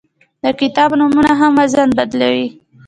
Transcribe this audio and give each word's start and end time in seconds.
د 0.43 0.45
کتاب 0.59 0.89
نومونه 0.99 1.31
هم 1.39 1.51
وزن 1.59 1.89
بدلوي. 1.97 2.47